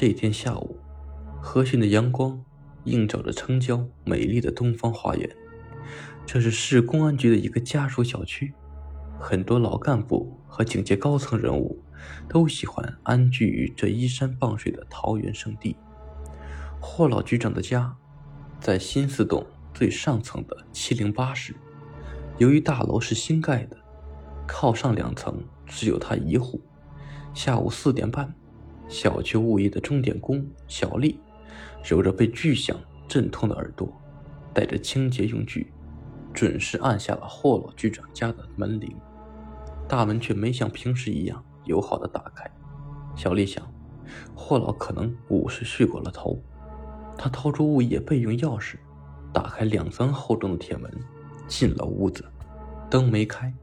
[0.00, 0.78] 这天下午，
[1.42, 2.42] 和煦的阳光
[2.84, 5.30] 映照着城郊美丽的东方花园。
[6.24, 8.54] 这是市公安局的一个家属小区，
[9.18, 11.78] 很多老干部和警界高层人物
[12.26, 15.76] 都喜欢安居于这依山傍水的桃源圣地。
[16.80, 17.94] 霍老局长的家
[18.58, 19.44] 在新四栋
[19.74, 21.54] 最上层的七零八室，
[22.38, 23.76] 由于大楼是新盖的，
[24.48, 26.58] 靠上两层只有他一户。
[27.34, 28.34] 下午四点半。
[28.90, 31.20] 小区物业的钟点工小丽，
[31.84, 32.76] 揉着被巨响
[33.06, 33.88] 震痛的耳朵，
[34.52, 35.72] 带着清洁用具，
[36.34, 38.92] 准时按下了霍老局长家的门铃。
[39.88, 42.50] 大门却没像平时一样友好的打开。
[43.14, 43.64] 小丽想，
[44.34, 46.36] 霍老可能午时睡过了头。
[47.16, 48.74] 她掏出物业备用钥匙，
[49.32, 50.92] 打开两层厚重的铁门，
[51.46, 52.24] 进了屋子。
[52.90, 53.54] 灯没开，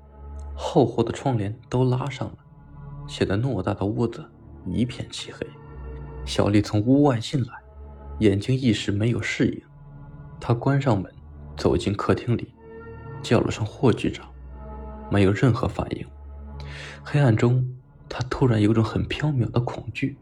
[0.55, 2.37] 厚厚的窗帘都拉上了，
[3.09, 4.23] 显得偌大的屋子。
[4.65, 5.45] 一片漆黑，
[6.25, 7.53] 小丽从屋外进来，
[8.19, 9.61] 眼睛一时没有适应。
[10.39, 11.11] 她关上门，
[11.55, 12.53] 走进客厅里，
[13.21, 14.27] 叫了声“霍局长”，
[15.09, 16.05] 没有任何反应。
[17.03, 17.65] 黑暗中，
[18.09, 20.17] 她突然有种很飘渺的恐惧，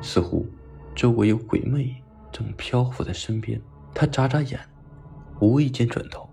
[0.00, 0.46] 似乎
[0.94, 1.94] 周围有鬼魅
[2.32, 3.60] 正漂浮在身边。
[3.92, 4.60] 她眨眨眼，
[5.40, 6.28] 无意间转头，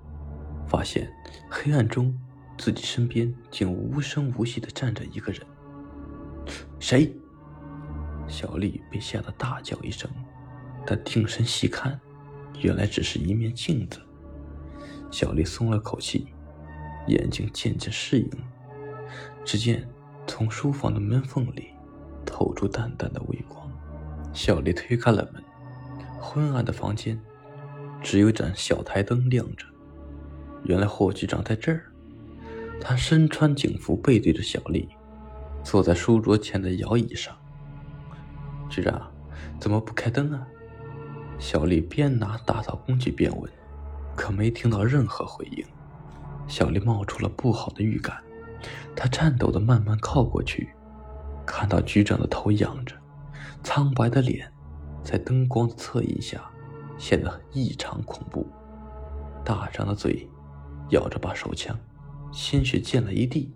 [0.67, 1.11] 发现
[1.49, 2.17] 黑暗中
[2.57, 5.41] 自己身边竟无声无息地站着一个人。
[6.93, 7.11] 谁？
[8.27, 10.07] 小丽被吓得大叫一声，
[10.85, 11.99] 她定神细看，
[12.61, 13.99] 原来只是一面镜子。
[15.09, 16.27] 小丽松了口气，
[17.07, 18.29] 眼睛渐渐适应。
[19.43, 19.89] 只见
[20.27, 21.71] 从书房的门缝里
[22.23, 23.67] 透出淡淡的微光。
[24.31, 25.43] 小丽推开了门，
[26.21, 27.19] 昏暗的房间
[28.03, 29.65] 只有盏小台灯亮着。
[30.65, 31.91] 原来霍局长在这儿。
[32.79, 34.87] 他身穿警服，背对着小丽，
[35.63, 37.35] 坐在书桌前的摇椅上。
[38.69, 39.11] 局长，
[39.59, 40.47] 怎么不开灯啊？
[41.39, 43.51] 小丽边拿打扫工具边问，
[44.15, 45.65] 可没听到任何回应。
[46.47, 48.21] 小丽冒出了不好的预感，
[48.95, 50.69] 她颤抖的慢慢靠过去，
[51.45, 52.95] 看到局长的头仰着，
[53.63, 54.51] 苍白的脸
[55.03, 56.41] 在灯光的侧影下
[56.97, 58.45] 显得异常恐怖，
[59.43, 60.27] 大张的嘴
[60.89, 61.77] 咬着把手枪，
[62.31, 63.53] 鲜血溅了一地，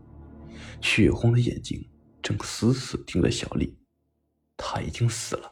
[0.82, 1.86] 血红的眼睛
[2.28, 3.74] 正死死盯着小丽。
[4.58, 5.50] 他已经死了，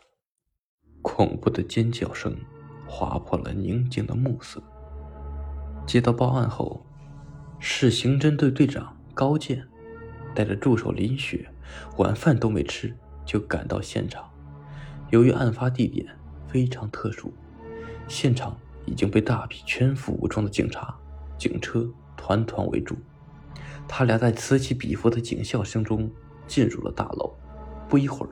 [1.02, 2.36] 恐怖的尖叫声
[2.86, 4.62] 划破了宁静的暮色。
[5.88, 6.86] 接到报案后，
[7.60, 9.66] 市刑侦队队长高健
[10.36, 11.50] 带着助手林雪，
[11.96, 12.94] 晚饭都没吃
[13.26, 14.30] 就赶到现场。
[15.12, 16.06] 由于案发地点
[16.46, 17.34] 非常特殊，
[18.10, 20.94] 现场已经被大批全副武装的警察、
[21.38, 22.98] 警车团团围住。
[23.88, 26.12] 他俩在此起彼伏的警校声中
[26.48, 27.34] 进入了大楼。
[27.88, 28.30] 不一会儿。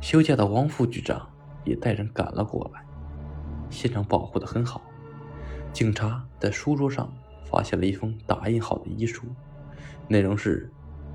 [0.00, 1.28] 休假的王副局长
[1.64, 2.80] 也带人赶了过来，
[3.68, 4.80] 现场保护的很好。
[5.72, 7.12] 警察在书桌上
[7.44, 9.24] 发现了一封打印好的遗书，
[10.06, 10.70] 内容是：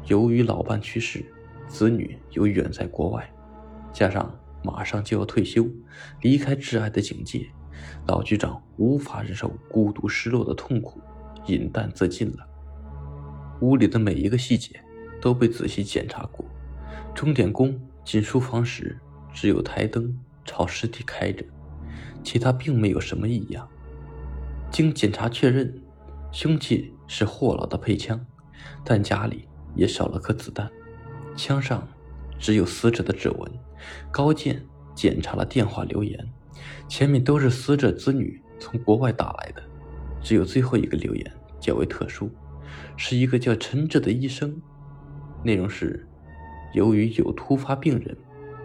[0.07, 1.25] 由于老伴去世，
[1.67, 3.33] 子女又远在国外，
[3.93, 5.65] 加上马上就要退休，
[6.19, 7.47] 离开挚爱的警界，
[8.05, 10.99] 老局长无法忍受孤独失落的痛苦，
[11.47, 12.45] 饮弹自尽了。
[13.61, 14.77] 屋里的每一个细节
[15.23, 16.43] 都被仔细检查过，
[17.15, 17.79] 钟点工。
[18.03, 18.99] 进书房时，
[19.33, 20.13] 只有台灯
[20.43, 21.45] 朝尸体开着，
[22.21, 23.65] 其他并没有什么异样。
[24.69, 25.73] 经检查确认，
[26.33, 28.19] 凶器是霍老的配枪，
[28.83, 30.69] 但家里也少了颗子弹。
[31.37, 31.87] 枪上
[32.37, 33.51] 只有死者的指纹。
[34.11, 34.61] 高健
[34.93, 36.19] 检查了电话留言，
[36.89, 39.63] 前面都是死者子女从国外打来的，
[40.21, 42.29] 只有最后一个留言较为特殊，
[42.97, 44.61] 是一个叫陈志的医生，
[45.43, 46.07] 内容是。
[46.73, 48.17] 由于有突发病人，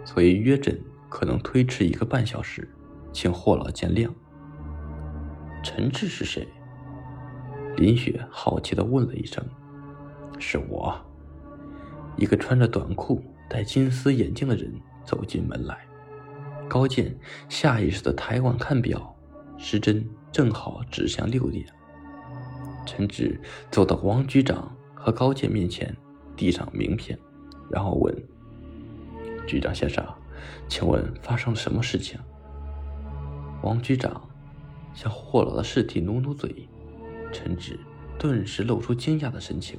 [0.03, 0.75] 所以约诊
[1.09, 2.67] 可能推迟一个半小时，
[3.13, 4.09] 请霍老见谅。
[5.61, 6.47] 陈志是谁？
[7.77, 9.45] 林雪好奇的问了一声。
[10.39, 10.99] 是我。
[12.17, 14.73] 一个穿着短裤、戴金丝眼镜的人
[15.05, 15.77] 走进门来。
[16.67, 17.15] 高健
[17.47, 19.15] 下意识的抬腕看表，
[19.57, 21.63] 时针正好指向六点。
[22.87, 23.39] 陈志
[23.69, 25.95] 走到王局长和高健面前，
[26.39, 27.19] 递上名片。
[27.69, 28.15] 然后问
[29.45, 30.01] 局长先生
[30.69, 32.17] ：“请问发生了什么事情？”
[33.61, 34.21] 王局长
[34.93, 36.65] 向霍老的尸体努努嘴，
[37.33, 37.77] 陈志
[38.17, 39.77] 顿时露出惊讶的神情。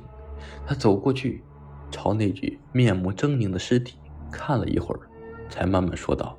[0.66, 1.42] 他走过去，
[1.90, 3.96] 朝那具面目狰狞的尸体
[4.30, 5.00] 看了一会儿，
[5.48, 6.38] 才慢慢说道：“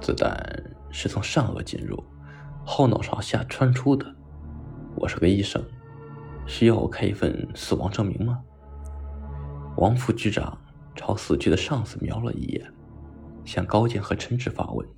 [0.00, 0.34] 子弹
[0.90, 2.02] 是从上颚进入，
[2.64, 4.06] 后脑勺下穿出的。
[4.96, 5.62] 我是个医生，
[6.46, 8.42] 需要我开一份死亡证明吗？”
[9.76, 10.58] 王副局长
[10.94, 12.72] 朝死去的上司瞄了一眼，
[13.44, 14.88] 向高健和陈志发问：“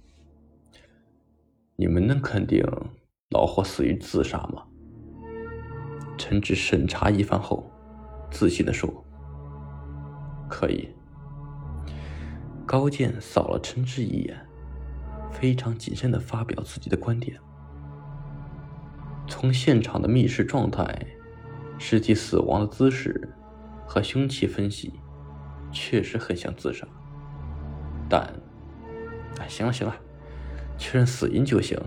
[1.74, 2.64] 你们能肯定
[3.30, 4.64] 老霍死于自杀吗？”
[6.16, 7.68] 陈志审查一番后，
[8.30, 9.04] 自信地说
[10.48, 10.88] ：“可以。”
[12.64, 14.46] 高健扫了陈志一眼，
[15.32, 17.36] 非常谨慎地发表自己的观点
[19.26, 21.06] ：“从现场的密室状态、
[21.78, 23.34] 尸体死亡的姿势
[23.88, 24.92] 和凶器分析，
[25.72, 26.86] 确实很像自杀。
[28.08, 28.30] 但，
[29.40, 29.96] 哎，行了行了，
[30.76, 31.80] 确认死因就行。”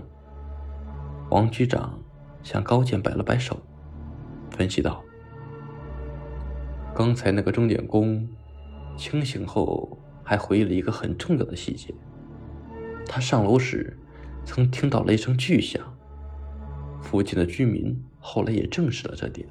[1.30, 1.98] 王局长
[2.42, 3.58] 向高健摆了摆手。
[4.50, 5.02] 分析道
[6.94, 8.28] ：“刚才那个钟点工
[8.96, 11.94] 清醒后，还回忆了一个很重要的细节。
[13.06, 13.96] 他上楼时
[14.44, 15.80] 曾听到了一声巨响。
[17.00, 19.48] 附近的居民后来也证实了这点。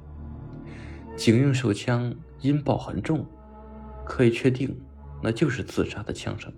[1.16, 3.24] 警用手枪音爆很重，
[4.04, 4.76] 可以确定
[5.22, 6.52] 那就是自杀的枪声。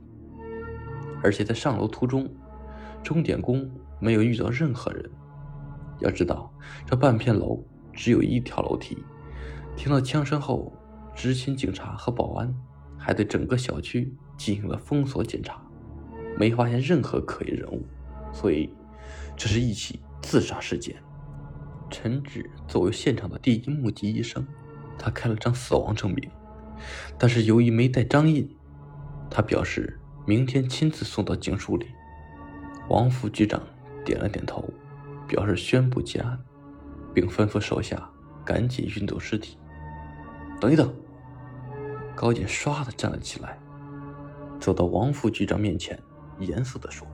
[1.22, 2.28] 而且在上楼途中，
[3.02, 3.70] 钟点工
[4.00, 5.10] 没有遇到任何人。
[6.00, 6.52] 要知道，
[6.86, 7.62] 这半片楼……”
[7.96, 8.98] 只有一条楼梯。
[9.76, 10.72] 听到枪声后，
[11.14, 12.52] 执勤警察和保安
[12.98, 15.62] 还对整个小区进行了封锁检查，
[16.36, 17.86] 没发现任何可疑人物，
[18.32, 18.68] 所以
[19.36, 20.96] 这是一起自杀事件。
[21.96, 24.44] 陈志作为现场的第一目击医生，
[24.98, 26.28] 他开了张死亡证明，
[27.16, 28.56] 但是由于没带章印，
[29.30, 31.86] 他表示明天亲自送到警署里。
[32.88, 33.62] 王副局长
[34.04, 34.68] 点了点头，
[35.28, 36.36] 表示宣布结案。
[37.14, 38.10] 并吩咐手下
[38.44, 39.56] 赶紧运走尸体。
[40.60, 40.92] 等一等，
[42.16, 43.56] 高健唰的站了起来，
[44.58, 45.96] 走到王副局长面前，
[46.40, 47.06] 严肃的说：“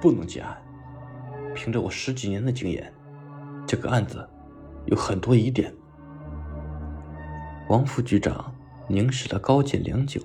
[0.00, 0.56] 不能结案。
[1.54, 2.90] 凭着我十几年的经验，
[3.68, 4.26] 这个案子
[4.86, 5.72] 有很多疑点。”
[7.68, 8.52] 王副局长
[8.88, 10.20] 凝视了高健良久，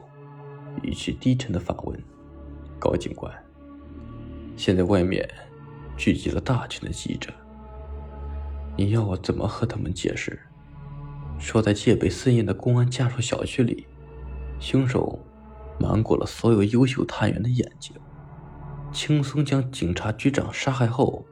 [0.82, 2.04] 语气低沉的反问
[2.80, 3.30] ：“高警官，
[4.56, 5.30] 现在外面
[5.98, 7.34] 聚集了大群的记者。”
[8.78, 10.40] 你要我怎么和他们解释？
[11.38, 13.86] 说在戒备森严的公安家属小区里，
[14.60, 15.20] 凶手
[15.78, 17.94] 瞒过了所有优秀探员的眼睛，
[18.94, 21.26] 轻松将警察局长杀害后，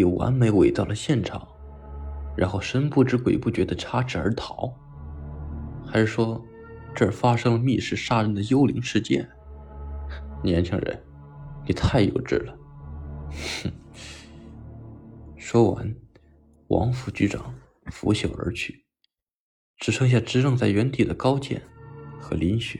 [0.00, 1.46] 又完美伪造了现场，
[2.36, 4.72] 然后神不知鬼不觉的插翅而逃？
[5.86, 6.44] 还是说
[6.94, 9.28] 这儿发生了密室杀人的幽灵事件？
[10.42, 11.00] 年轻人，
[11.66, 12.58] 你太幼稚了！
[13.62, 13.72] 哼！
[15.38, 15.94] 说完。
[16.68, 17.52] 王副局长
[17.86, 18.84] 拂袖而去，
[19.78, 21.60] 只剩下直愣在原地的高健
[22.20, 22.78] 和林雪。